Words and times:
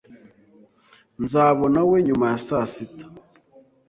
Nzabonawe 1.23 1.97
nyuma 2.07 2.25
ya 2.31 2.39
saa 2.47 2.65
sita. 2.73 3.05